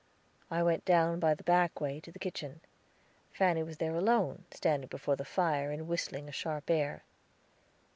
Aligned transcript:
I 0.49 0.63
went 0.63 0.83
down 0.83 1.19
by 1.19 1.35
the 1.35 1.43
back 1.43 1.79
way, 1.79 1.99
to 1.99 2.11
the 2.11 2.17
kitchen; 2.17 2.61
Fanny 3.31 3.61
was 3.61 3.77
there 3.77 3.93
alone, 3.95 4.45
standing 4.49 4.87
before 4.87 5.15
the 5.15 5.23
fire, 5.23 5.69
and 5.69 5.87
whistling 5.87 6.27
a 6.27 6.31
sharp 6.31 6.71
air. 6.71 7.03